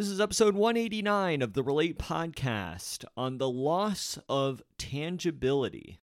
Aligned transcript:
This 0.00 0.08
is 0.08 0.18
episode 0.18 0.54
189 0.54 1.42
of 1.42 1.52
the 1.52 1.62
Relate 1.62 1.98
podcast 1.98 3.04
on 3.18 3.36
the 3.36 3.50
loss 3.50 4.18
of 4.30 4.62
tangibility. 4.78 6.00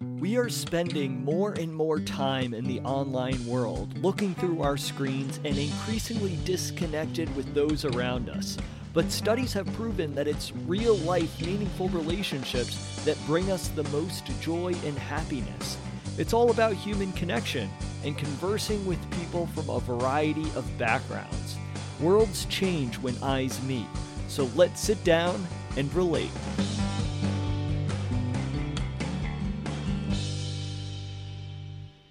We 0.00 0.36
are 0.36 0.50
spending 0.50 1.24
more 1.24 1.54
and 1.54 1.74
more 1.74 1.98
time 1.98 2.52
in 2.52 2.64
the 2.64 2.80
online 2.80 3.46
world, 3.46 3.96
looking 4.02 4.34
through 4.34 4.60
our 4.60 4.76
screens 4.76 5.40
and 5.46 5.56
increasingly 5.56 6.38
disconnected 6.44 7.34
with 7.34 7.54
those 7.54 7.86
around 7.86 8.28
us. 8.28 8.58
But 8.92 9.10
studies 9.10 9.54
have 9.54 9.72
proven 9.72 10.14
that 10.14 10.28
it's 10.28 10.52
real 10.66 10.96
life, 10.96 11.40
meaningful 11.40 11.88
relationships 11.88 13.02
that 13.06 13.16
bring 13.24 13.50
us 13.50 13.68
the 13.68 13.84
most 13.84 14.26
joy 14.42 14.74
and 14.84 14.98
happiness. 14.98 15.78
It's 16.18 16.34
all 16.34 16.50
about 16.50 16.74
human 16.74 17.12
connection 17.14 17.70
and 18.04 18.18
conversing 18.18 18.84
with 18.84 19.10
people 19.22 19.46
from 19.54 19.70
a 19.70 19.80
variety 19.80 20.50
of 20.54 20.66
backgrounds. 20.76 21.56
Worlds 22.00 22.44
change 22.46 22.96
when 22.96 23.16
eyes 23.22 23.62
meet, 23.62 23.86
so 24.28 24.50
let's 24.54 24.80
sit 24.80 25.02
down 25.02 25.46
and 25.78 25.92
relate. 25.94 26.30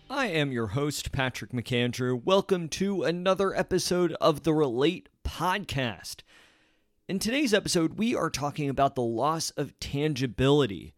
I 0.10 0.26
am 0.26 0.52
your 0.52 0.68
host, 0.68 1.12
Patrick 1.12 1.52
McAndrew. 1.52 2.24
Welcome 2.24 2.68
to 2.70 3.04
another 3.04 3.56
episode 3.56 4.14
of 4.14 4.42
the 4.42 4.56
Relate 4.56 5.08
podcast. 5.24 6.22
In 7.08 7.20
today's 7.20 7.54
episode, 7.54 8.00
we 8.00 8.16
are 8.16 8.32
talking 8.32 8.70
about 8.70 8.96
the 8.96 9.04
loss 9.04 9.52
of 9.52 9.80
tangibility. 9.80 10.96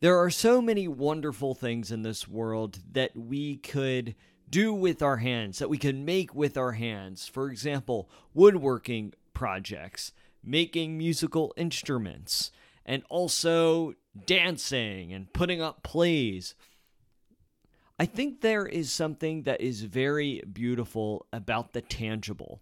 There 0.00 0.18
are 0.18 0.28
so 0.28 0.60
many 0.60 0.86
wonderful 0.86 1.54
things 1.54 1.90
in 1.90 2.02
this 2.02 2.28
world 2.28 2.80
that 2.92 3.16
we 3.16 3.56
could 3.56 4.14
do 4.48 4.72
with 4.72 5.02
our 5.02 5.18
hands, 5.18 5.58
that 5.58 5.70
we 5.70 5.78
can 5.78 6.04
make 6.04 6.34
with 6.34 6.56
our 6.56 6.72
hands. 6.72 7.28
For 7.28 7.50
example, 7.50 8.08
woodworking 8.34 9.14
projects, 9.34 10.12
making 10.42 10.96
musical 10.96 11.52
instruments, 11.56 12.52
and 12.84 13.02
also 13.10 13.94
dancing 14.24 15.12
and 15.12 15.32
putting 15.32 15.60
up 15.60 15.82
plays. 15.82 16.54
I 17.98 18.06
think 18.06 18.40
there 18.40 18.66
is 18.66 18.92
something 18.92 19.42
that 19.42 19.60
is 19.60 19.82
very 19.82 20.42
beautiful 20.52 21.26
about 21.32 21.72
the 21.72 21.80
tangible. 21.80 22.60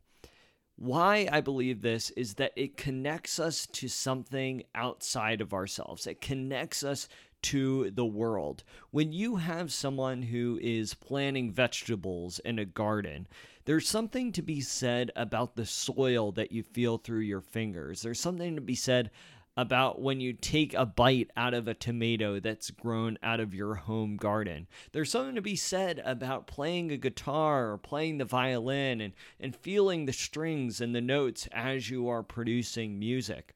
Why 0.76 1.28
I 1.30 1.40
believe 1.40 1.82
this 1.82 2.10
is 2.10 2.34
that 2.34 2.52
it 2.56 2.76
connects 2.76 3.38
us 3.38 3.66
to 3.66 3.88
something 3.88 4.64
outside 4.74 5.40
of 5.40 5.52
ourselves. 5.52 6.06
It 6.06 6.20
connects 6.20 6.82
us 6.82 7.08
to 7.44 7.90
the 7.90 8.06
world. 8.06 8.64
When 8.90 9.12
you 9.12 9.36
have 9.36 9.70
someone 9.70 10.22
who 10.22 10.58
is 10.62 10.94
planting 10.94 11.52
vegetables 11.52 12.38
in 12.38 12.58
a 12.58 12.64
garden, 12.64 13.28
there's 13.66 13.86
something 13.86 14.32
to 14.32 14.40
be 14.40 14.62
said 14.62 15.10
about 15.14 15.54
the 15.54 15.66
soil 15.66 16.32
that 16.32 16.52
you 16.52 16.62
feel 16.62 16.96
through 16.96 17.20
your 17.20 17.42
fingers. 17.42 18.00
There's 18.00 18.18
something 18.18 18.54
to 18.54 18.62
be 18.62 18.74
said 18.74 19.10
about 19.58 20.00
when 20.00 20.20
you 20.20 20.32
take 20.32 20.72
a 20.72 20.86
bite 20.86 21.30
out 21.36 21.52
of 21.52 21.68
a 21.68 21.74
tomato 21.74 22.40
that's 22.40 22.70
grown 22.70 23.18
out 23.22 23.40
of 23.40 23.54
your 23.54 23.74
home 23.74 24.16
garden. 24.16 24.66
There's 24.92 25.10
something 25.10 25.34
to 25.34 25.42
be 25.42 25.54
said 25.54 26.02
about 26.04 26.46
playing 26.46 26.90
a 26.92 26.96
guitar 26.96 27.72
or 27.72 27.78
playing 27.78 28.18
the 28.18 28.24
violin 28.24 29.02
and, 29.02 29.12
and 29.38 29.54
feeling 29.54 30.06
the 30.06 30.14
strings 30.14 30.80
and 30.80 30.94
the 30.94 31.02
notes 31.02 31.46
as 31.52 31.90
you 31.90 32.08
are 32.08 32.22
producing 32.22 32.98
music 32.98 33.54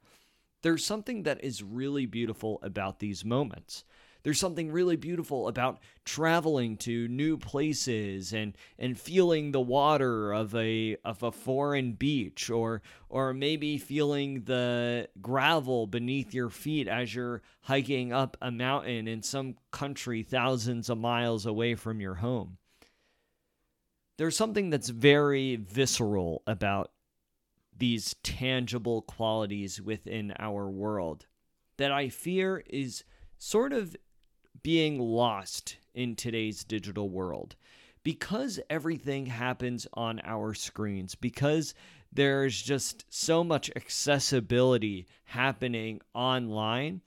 there's 0.62 0.84
something 0.84 1.22
that 1.24 1.42
is 1.44 1.62
really 1.62 2.06
beautiful 2.06 2.58
about 2.62 2.98
these 2.98 3.24
moments. 3.24 3.84
There's 4.24 4.40
something 4.40 4.72
really 4.72 4.96
beautiful 4.96 5.48
about 5.48 5.78
traveling 6.04 6.76
to 6.78 7.06
new 7.08 7.38
places 7.38 8.32
and 8.32 8.56
and 8.78 8.98
feeling 8.98 9.52
the 9.52 9.60
water 9.60 10.32
of 10.32 10.54
a 10.54 10.96
of 11.04 11.22
a 11.22 11.32
foreign 11.32 11.92
beach 11.92 12.50
or 12.50 12.82
or 13.08 13.32
maybe 13.32 13.78
feeling 13.78 14.42
the 14.42 15.08
gravel 15.22 15.86
beneath 15.86 16.34
your 16.34 16.50
feet 16.50 16.88
as 16.88 17.14
you're 17.14 17.42
hiking 17.62 18.12
up 18.12 18.36
a 18.42 18.50
mountain 18.50 19.06
in 19.06 19.22
some 19.22 19.54
country 19.70 20.24
thousands 20.24 20.90
of 20.90 20.98
miles 20.98 21.46
away 21.46 21.74
from 21.74 22.00
your 22.00 22.16
home. 22.16 22.58
There's 24.18 24.36
something 24.36 24.68
that's 24.68 24.88
very 24.88 25.56
visceral 25.56 26.42
about 26.44 26.90
these 27.78 28.14
tangible 28.22 29.02
qualities 29.02 29.80
within 29.80 30.34
our 30.38 30.68
world 30.68 31.26
that 31.76 31.92
I 31.92 32.08
fear 32.08 32.62
is 32.68 33.04
sort 33.38 33.72
of 33.72 33.96
being 34.62 34.98
lost 34.98 35.76
in 35.94 36.16
today's 36.16 36.64
digital 36.64 37.08
world. 37.08 37.54
Because 38.02 38.58
everything 38.70 39.26
happens 39.26 39.86
on 39.92 40.20
our 40.24 40.54
screens, 40.54 41.14
because 41.14 41.74
there's 42.12 42.60
just 42.60 43.04
so 43.10 43.44
much 43.44 43.70
accessibility 43.76 45.06
happening 45.24 46.00
online, 46.14 47.02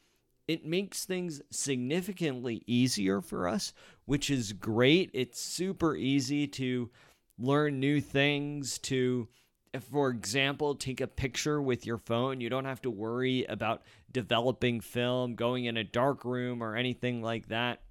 it 0.48 0.66
makes 0.66 1.06
things 1.06 1.42
significantly 1.50 2.62
easier 2.68 3.22
for 3.22 3.48
us, 3.48 3.74
which 4.06 4.30
is 4.30 4.53
great. 4.53 5.09
It's 5.14 5.40
super 5.40 5.96
easy 5.96 6.46
to 6.48 6.92
learn 7.40 7.80
new 7.80 8.00
things, 8.00 8.78
to 8.80 9.28
for 9.80 10.09
example, 10.09 10.76
take 10.76 11.00
a 11.00 11.08
picture 11.08 11.62
with 11.62 11.86
your 11.86 11.98
phone. 11.98 12.42
You 12.42 12.50
don't 12.50 12.66
have 12.66 12.82
to 12.82 12.90
worry 12.90 13.46
about 13.46 13.84
developing 14.12 14.82
film, 14.82 15.36
going 15.36 15.66
in 15.66 15.78
a 15.78 15.84
dark 15.84 16.26
room, 16.26 16.62
or 16.62 16.76
anything 16.76 17.22
like 17.22 17.48
that. 17.48 17.82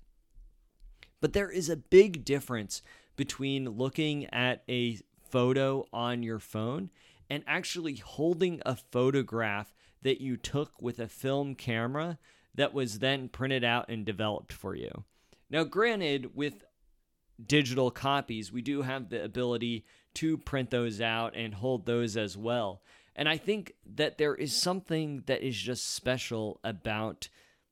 But 1.20 1.32
there 1.32 1.50
is 1.50 1.68
a 1.68 1.76
big 1.76 2.24
difference 2.24 2.82
between 3.16 3.70
looking 3.70 4.26
at 4.26 4.62
a 4.68 4.98
photo 5.30 5.86
on 5.92 6.22
your 6.22 6.38
phone 6.38 6.90
and 7.28 7.44
actually 7.46 7.96
holding 7.96 8.60
a 8.66 8.76
photograph 8.76 9.74
that 10.02 10.20
you 10.20 10.36
took 10.36 10.80
with 10.82 10.98
a 10.98 11.08
film 11.08 11.54
camera 11.54 12.18
that 12.54 12.74
was 12.74 12.98
then 12.98 13.28
printed 13.28 13.62
out 13.62 13.88
and 13.88 14.04
developed 14.04 14.52
for 14.52 14.74
you. 14.74 15.04
Now, 15.48 15.64
granted, 15.64 16.34
with 16.34 16.64
digital 17.44 17.90
copies, 17.90 18.52
we 18.52 18.62
do 18.62 18.82
have 18.82 19.08
the 19.08 19.22
ability 19.22 19.84
to 20.14 20.38
print 20.38 20.70
those 20.70 21.00
out 21.00 21.34
and 21.36 21.54
hold 21.54 21.86
those 21.86 22.16
as 22.16 22.36
well. 22.36 22.82
And 23.16 23.28
I 23.28 23.36
think 23.36 23.74
that 23.96 24.18
there 24.18 24.34
is 24.34 24.54
something 24.54 25.24
that 25.26 25.42
is 25.42 25.56
just 25.56 25.90
special 25.90 26.60
about 26.64 27.28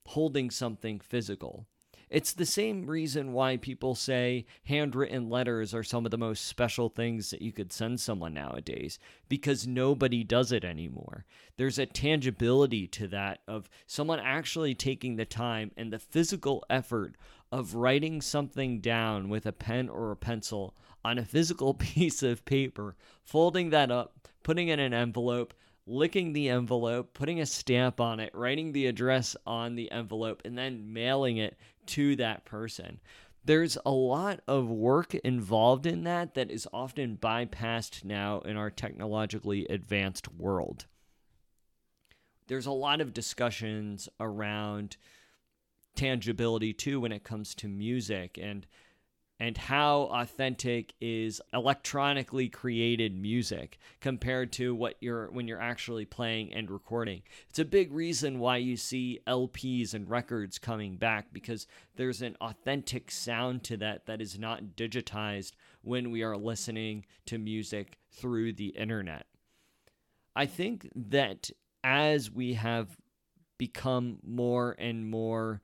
holding 0.07 0.51
something 0.51 1.01
physical. 1.01 1.67
It's 2.11 2.33
the 2.33 2.47
same 2.47 2.87
reason 2.87 3.35
why 3.35 3.59
people 3.59 3.95
say 3.95 4.47
handwritten 4.65 5.29
letters 5.29 5.75
are 5.75 5.83
some 5.83 6.07
of 6.07 6.11
the 6.11 6.17
most 6.17 6.47
special 6.47 6.89
things 6.89 7.29
that 7.31 7.43
you 7.43 7.53
could 7.53 7.71
send 7.71 8.01
someone 8.01 8.33
nowadays 8.33 8.99
because 9.29 9.67
nobody 9.67 10.25
does 10.25 10.51
it 10.51 10.65
anymore. 10.65 11.27
There's 11.59 11.79
a 11.79 11.85
tangibility 11.85 12.87
to 12.89 13.09
that 13.09 13.41
of 13.47 13.69
someone 13.87 14.21
actually 14.21 14.75
taking 14.75 15.17
the 15.17 15.27
time 15.27 15.71
and 15.77 15.93
the 15.93 15.99
physical 15.99 16.65
effort 16.71 17.17
of 17.53 17.75
writing 17.75 18.23
something 18.23 18.81
down 18.81 19.29
with 19.29 19.45
a 19.45 19.53
pen 19.53 19.91
or 19.91 20.11
a 20.11 20.17
pencil 20.17 20.75
on 21.05 21.19
a 21.19 21.25
physical 21.25 21.75
piece 21.95 22.23
of 22.23 22.45
paper, 22.45 22.97
folding 23.23 23.71
that 23.71 23.91
up, 23.91 24.29
putting 24.43 24.69
it 24.69 24.79
in 24.79 24.93
an 24.93 24.95
envelope, 24.95 25.55
licking 25.87 26.33
the 26.33 26.49
envelope, 26.49 27.15
putting 27.15 27.41
a 27.41 27.47
stamp 27.47 28.01
on 28.01 28.21
it, 28.21 28.31
writing 28.35 28.73
the 28.73 28.87
address 28.87 29.37
on 29.47 29.75
the 29.75 29.91
envelope, 29.91 30.43
and 30.45 30.57
then 30.57 30.93
mailing 30.93 31.39
it 31.39 31.59
to 31.87 32.15
that 32.17 32.45
person. 32.45 33.01
There's 33.45 33.79
a 33.87 33.91
lot 33.91 34.41
of 34.47 34.69
work 34.69 35.15
involved 35.15 35.87
in 35.87 36.05
that 36.05 36.35
that 36.35 36.51
is 36.51 36.69
often 36.73 37.17
bypassed 37.17 38.05
now 38.05 38.41
in 38.41 38.57
our 38.57 38.69
technologically 38.69 39.67
advanced 39.69 40.29
world. 40.31 40.85
There's 42.47 42.67
a 42.67 42.73
lot 42.73 43.01
of 43.01 43.15
discussions 43.15 44.09
around 44.21 44.97
tangibility 45.95 46.73
too 46.73 47.01
when 47.01 47.13
it 47.13 47.25
comes 47.25 47.55
to 47.57 47.69
music 47.69 48.39
and 48.41 48.67
and 49.41 49.57
how 49.57 50.09
authentic 50.13 50.95
is 51.01 51.41
electronically 51.53 52.49
created 52.49 53.17
music 53.17 53.79
compared 54.01 54.53
to 54.53 54.75
what 54.75 54.97
you're 55.01 55.31
when 55.31 55.47
you're 55.47 55.61
actually 55.61 56.05
playing 56.05 56.53
and 56.53 56.71
recording. 56.71 57.23
It's 57.49 57.59
a 57.59 57.65
big 57.65 57.93
reason 57.93 58.39
why 58.39 58.57
you 58.57 58.77
see 58.77 59.21
LPs 59.27 59.95
and 59.95 60.11
records 60.11 60.59
coming 60.59 60.97
back 60.97 61.33
because 61.33 61.67
there's 61.97 62.23
an 62.23 62.37
authentic 62.41 63.11
sound 63.11 63.63
to 63.65 63.77
that 63.79 64.07
that 64.07 64.21
is 64.21 64.39
not 64.39 64.77
digitized 64.77 65.53
when 65.83 66.11
we 66.11 66.23
are 66.23 66.37
listening 66.37 67.05
to 67.27 67.39
music 67.39 67.99
through 68.11 68.55
the 68.55 68.69
internet. 68.69 69.27
I 70.35 70.47
think 70.47 70.89
that 70.95 71.51
as 71.85 72.31
we 72.31 72.55
have 72.55 72.97
become 73.57 74.19
more 74.25 74.77
and 74.79 75.09
more 75.11 75.61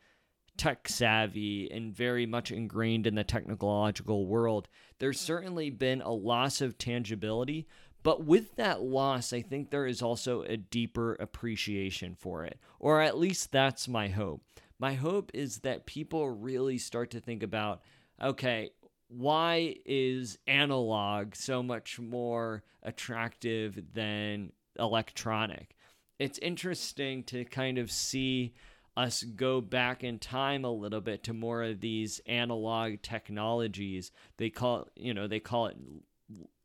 tech 0.56 0.88
savvy 0.88 1.70
and 1.70 1.94
very 1.94 2.26
much 2.26 2.50
ingrained 2.50 3.06
in 3.06 3.14
the 3.14 3.24
technological 3.24 4.26
world, 4.26 4.68
there's 4.98 5.18
mm-hmm. 5.18 5.26
certainly 5.26 5.70
been 5.70 6.02
a 6.02 6.12
loss 6.12 6.60
of 6.60 6.78
tangibility. 6.78 7.66
But 8.02 8.24
with 8.24 8.56
that 8.56 8.82
loss, 8.82 9.32
I 9.32 9.40
think 9.40 9.70
there 9.70 9.86
is 9.86 10.02
also 10.02 10.42
a 10.42 10.58
deeper 10.58 11.14
appreciation 11.14 12.14
for 12.14 12.44
it, 12.44 12.58
or 12.78 13.00
at 13.00 13.18
least 13.18 13.50
that's 13.50 13.88
my 13.88 14.08
hope. 14.08 14.42
My 14.78 14.92
hope 14.94 15.30
is 15.32 15.60
that 15.60 15.86
people 15.86 16.28
really 16.28 16.76
start 16.76 17.10
to 17.12 17.20
think 17.20 17.42
about 17.42 17.80
okay, 18.22 18.70
why 19.08 19.76
is 19.84 20.38
analog 20.46 21.34
so 21.34 21.62
much 21.62 21.98
more 21.98 22.62
attractive 22.82 23.80
than 23.92 24.52
electronic? 24.78 25.74
It's 26.18 26.38
interesting 26.38 27.24
to 27.24 27.44
kind 27.44 27.78
of 27.78 27.90
see 27.90 28.54
us 28.96 29.22
go 29.22 29.60
back 29.60 30.04
in 30.04 30.18
time 30.18 30.64
a 30.64 30.70
little 30.70 31.00
bit 31.00 31.24
to 31.24 31.32
more 31.32 31.62
of 31.62 31.80
these 31.80 32.20
analog 32.26 33.02
technologies. 33.02 34.12
They 34.36 34.50
call, 34.50 34.88
you 34.94 35.12
know, 35.14 35.26
they 35.26 35.40
call 35.40 35.66
it 35.66 35.76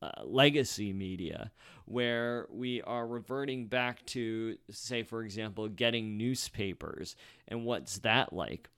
uh, 0.01 0.11
legacy 0.23 0.93
media, 0.93 1.51
where 1.85 2.47
we 2.51 2.81
are 2.83 3.05
reverting 3.05 3.67
back 3.67 4.05
to, 4.05 4.57
say, 4.69 5.03
for 5.03 5.23
example, 5.23 5.67
getting 5.67 6.17
newspapers. 6.17 7.15
And 7.47 7.65
what's 7.65 7.99
that 7.99 8.31
like? 8.31 8.69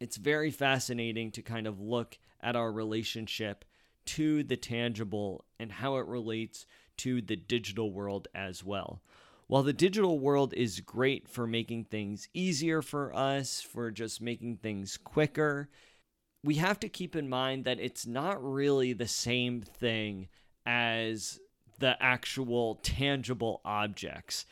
It's 0.00 0.16
very 0.16 0.50
fascinating 0.50 1.30
to 1.32 1.42
kind 1.42 1.66
of 1.66 1.80
look 1.80 2.18
at 2.40 2.56
our 2.56 2.72
relationship 2.72 3.64
to 4.04 4.42
the 4.42 4.56
tangible 4.56 5.44
and 5.60 5.70
how 5.70 5.96
it 5.96 6.06
relates 6.06 6.66
to 6.98 7.22
the 7.22 7.36
digital 7.36 7.92
world 7.92 8.28
as 8.34 8.64
well. 8.64 9.00
While 9.52 9.64
the 9.64 9.74
digital 9.74 10.18
world 10.18 10.54
is 10.54 10.80
great 10.80 11.28
for 11.28 11.46
making 11.46 11.84
things 11.84 12.26
easier 12.32 12.80
for 12.80 13.14
us, 13.14 13.60
for 13.60 13.90
just 13.90 14.22
making 14.22 14.56
things 14.56 14.96
quicker, 14.96 15.68
we 16.42 16.54
have 16.54 16.80
to 16.80 16.88
keep 16.88 17.14
in 17.14 17.28
mind 17.28 17.66
that 17.66 17.78
it's 17.78 18.06
not 18.06 18.42
really 18.42 18.94
the 18.94 19.06
same 19.06 19.60
thing 19.60 20.28
as 20.64 21.38
the 21.80 22.02
actual 22.02 22.76
tangible 22.76 23.60
objects. 23.62 24.46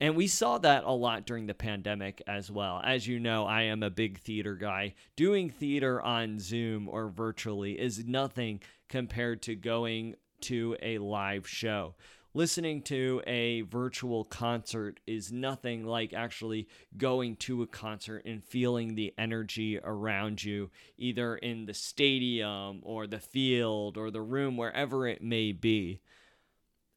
And 0.00 0.16
we 0.16 0.28
saw 0.28 0.56
that 0.56 0.84
a 0.84 0.92
lot 0.92 1.26
during 1.26 1.46
the 1.46 1.52
pandemic 1.52 2.22
as 2.26 2.50
well. 2.50 2.80
As 2.82 3.06
you 3.06 3.20
know, 3.20 3.44
I 3.44 3.64
am 3.64 3.82
a 3.82 3.90
big 3.90 4.20
theater 4.20 4.54
guy. 4.54 4.94
Doing 5.16 5.50
theater 5.50 6.00
on 6.00 6.40
Zoom 6.40 6.88
or 6.88 7.10
virtually 7.10 7.78
is 7.78 8.06
nothing 8.06 8.62
compared 8.88 9.42
to 9.42 9.54
going 9.54 10.14
to 10.40 10.74
a 10.80 10.96
live 10.96 11.46
show 11.46 11.96
listening 12.36 12.82
to 12.82 13.22
a 13.26 13.62
virtual 13.62 14.22
concert 14.22 15.00
is 15.06 15.32
nothing 15.32 15.86
like 15.86 16.12
actually 16.12 16.68
going 16.98 17.34
to 17.34 17.62
a 17.62 17.66
concert 17.66 18.22
and 18.26 18.44
feeling 18.44 18.94
the 18.94 19.14
energy 19.16 19.80
around 19.82 20.44
you, 20.44 20.70
either 20.98 21.36
in 21.36 21.64
the 21.64 21.72
stadium 21.72 22.78
or 22.82 23.06
the 23.06 23.18
field 23.18 23.96
or 23.96 24.10
the 24.10 24.20
room, 24.20 24.54
wherever 24.54 25.08
it 25.08 25.22
may 25.22 25.50
be. 25.50 25.98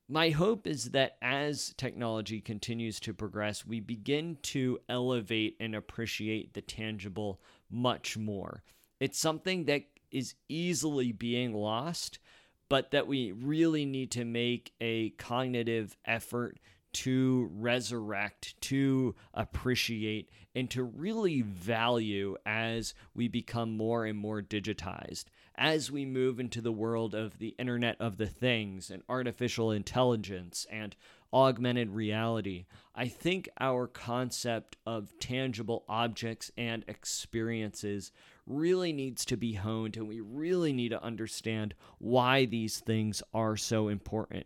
My 0.10 0.32
hope 0.32 0.68
is 0.68 0.92
that 0.92 1.16
as 1.22 1.74
technology 1.78 2.42
continues 2.42 3.00
to 3.00 3.14
progress, 3.14 3.66
we 3.66 3.80
begin 3.80 4.40
to 4.42 4.80
elevate 4.90 5.56
and 5.62 5.74
appreciate 5.74 6.54
the 6.54 6.62
tangible 6.62 7.40
much 7.72 8.18
more. 8.18 8.62
It's 9.00 9.18
something 9.18 9.64
that 9.66 9.84
is 10.12 10.36
easily 10.50 11.14
being 11.14 11.54
lost 11.54 12.20
but 12.70 12.92
that 12.92 13.08
we 13.08 13.32
really 13.32 13.86
need 13.86 14.12
to 14.12 14.24
make 14.24 14.74
a 14.80 15.10
cognitive 15.12 15.98
effort 16.06 16.60
to 16.92 17.50
resurrect, 17.54 18.60
to 18.62 19.16
appreciate, 19.34 20.30
and 20.56 20.70
to 20.72 20.84
really 20.84 21.42
value 21.42 22.36
as 22.46 22.94
we 23.14 23.28
become 23.28 23.78
more 23.78 24.06
and 24.06 24.18
more 24.18 24.42
digitized. 24.42 25.26
As 25.56 25.92
we 25.92 26.06
move 26.06 26.40
into 26.40 26.62
the 26.62 26.72
world 26.72 27.14
of 27.14 27.38
the 27.38 27.56
Internet 27.60 27.98
of 28.00 28.18
the 28.18 28.28
Things 28.28 28.90
and 28.90 29.04
artificial 29.10 29.72
intelligence 29.72 30.66
and 30.72 30.96
augmented 31.32 31.92
reality, 31.92 32.66
I 32.96 33.08
think 33.08 33.50
our 33.60 33.86
concept 33.86 34.78
of 34.86 35.12
tangible 35.20 35.84
objects 35.88 36.50
and 36.58 36.84
experiences 36.88 38.12
really 38.50 38.92
needs 38.92 39.24
to 39.26 39.38
be 39.38 39.54
honed 39.54 39.96
and 39.96 40.08
we 40.08 40.20
really 40.20 40.74
need 40.74 40.90
to 40.90 41.04
understand 41.04 41.74
why 42.00 42.46
these 42.46 42.80
things 42.80 43.24
are 43.34 43.56
so 43.56 43.88
important. 43.88 44.46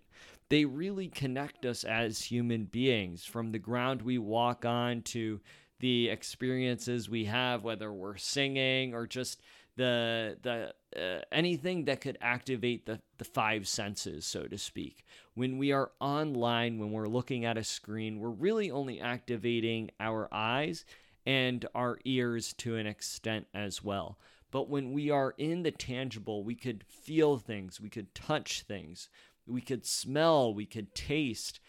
They 0.49 0.65
really 0.65 1.07
connect 1.07 1.65
us 1.65 1.83
as 1.83 2.21
human 2.21 2.65
beings 2.65 3.25
from 3.25 3.51
the 3.51 3.59
ground 3.59 4.01
we 4.01 4.17
walk 4.19 4.65
on 4.65 5.01
to 5.03 5.39
the 5.79 6.09
experiences 6.09 7.09
we 7.09 7.25
have, 7.25 7.63
whether 7.63 7.91
we're 7.91 8.17
singing 8.17 8.93
or 8.93 9.07
just 9.07 9.41
the 9.75 10.37
the 10.43 10.73
uh, 10.95 11.21
anything 11.31 11.85
that 11.85 12.01
could 12.01 12.17
activate 12.21 12.85
the 12.85 12.99
the 13.17 13.25
five 13.25 13.67
senses 13.67 14.25
so 14.25 14.43
to 14.43 14.57
speak 14.57 15.03
when 15.33 15.57
we 15.57 15.71
are 15.71 15.91
online 15.99 16.77
when 16.77 16.91
we're 16.91 17.07
looking 17.07 17.45
at 17.45 17.57
a 17.57 17.63
screen 17.63 18.19
we're 18.19 18.29
really 18.29 18.69
only 18.69 19.01
activating 19.01 19.89
our 19.99 20.29
eyes 20.31 20.85
and 21.25 21.65
our 21.73 21.99
ears 22.05 22.53
to 22.53 22.75
an 22.75 22.87
extent 22.87 23.47
as 23.53 23.83
well. 23.83 24.17
But 24.51 24.69
when 24.69 24.91
we 24.91 25.09
are 25.09 25.33
in 25.37 25.63
the 25.63 25.71
tangible, 25.71 26.43
we 26.43 26.55
could 26.55 26.83
feel 26.83 27.37
things, 27.37 27.81
we 27.81 27.89
could 27.89 28.13
touch 28.13 28.61
things, 28.61 29.09
we 29.47 29.61
could 29.61 29.85
smell, 29.85 30.53
we 30.53 30.65
could 30.65 30.93
taste. 30.93 31.59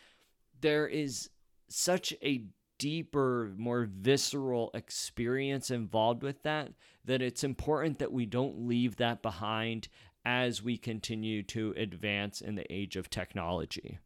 There 0.61 0.87
is 0.87 1.31
such 1.69 2.13
a 2.23 2.45
deeper, 2.79 3.53
more 3.57 3.89
visceral 3.91 4.71
experience 4.75 5.71
involved 5.71 6.23
with 6.23 6.43
that 6.43 6.73
that 7.05 7.23
it's 7.23 7.45
important 7.45 7.99
that 7.99 8.13
we 8.13 8.27
don't 8.27 8.67
leave 8.67 8.97
that 8.97 9.23
behind 9.23 9.89
as 10.25 10.63
we 10.63 10.77
continue 10.77 11.43
to 11.43 11.75
advance 11.77 12.41
in 12.41 12.55
the 12.55 12.73
age 12.73 12.97
of 12.97 13.11
technology. 13.11 13.99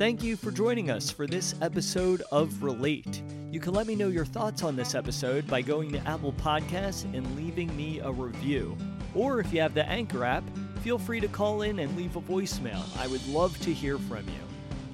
Thank 0.00 0.22
you 0.22 0.34
for 0.34 0.50
joining 0.50 0.88
us 0.88 1.10
for 1.10 1.26
this 1.26 1.54
episode 1.60 2.22
of 2.32 2.62
Relate. 2.62 3.22
You 3.50 3.60
can 3.60 3.74
let 3.74 3.86
me 3.86 3.94
know 3.94 4.08
your 4.08 4.24
thoughts 4.24 4.62
on 4.62 4.74
this 4.74 4.94
episode 4.94 5.46
by 5.46 5.60
going 5.60 5.92
to 5.92 5.98
Apple 6.08 6.32
Podcasts 6.32 7.04
and 7.14 7.36
leaving 7.36 7.76
me 7.76 7.98
a 7.98 8.10
review. 8.10 8.78
Or 9.14 9.40
if 9.40 9.52
you 9.52 9.60
have 9.60 9.74
the 9.74 9.86
Anchor 9.86 10.24
app, 10.24 10.42
feel 10.80 10.98
free 10.98 11.20
to 11.20 11.28
call 11.28 11.60
in 11.60 11.80
and 11.80 11.94
leave 11.98 12.16
a 12.16 12.20
voicemail. 12.22 12.82
I 12.98 13.08
would 13.08 13.26
love 13.28 13.60
to 13.60 13.74
hear 13.74 13.98
from 13.98 14.26
you. 14.26 14.40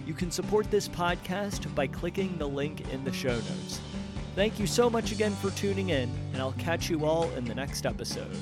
You 0.04 0.12
can 0.12 0.32
support 0.32 0.72
this 0.72 0.88
podcast 0.88 1.72
by 1.72 1.86
clicking 1.86 2.36
the 2.36 2.48
link 2.48 2.92
in 2.92 3.04
the 3.04 3.12
show 3.12 3.36
notes. 3.36 3.80
Thank 4.34 4.58
you 4.58 4.66
so 4.66 4.90
much 4.90 5.12
again 5.12 5.36
for 5.36 5.52
tuning 5.52 5.90
in, 5.90 6.10
and 6.32 6.42
I'll 6.42 6.50
catch 6.54 6.90
you 6.90 7.06
all 7.06 7.30
in 7.34 7.44
the 7.44 7.54
next 7.54 7.86
episode. 7.86 8.36